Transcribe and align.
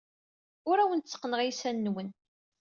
Ur 0.69 0.77
awen-tteqqneɣ 0.79 1.39
iysan-nwen. 1.41 2.09